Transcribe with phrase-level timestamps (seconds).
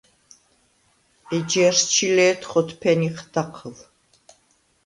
[1.37, 3.75] ეჯჲარს ჩი ლე̄თ ხოთფენიხ დაჴჷლ.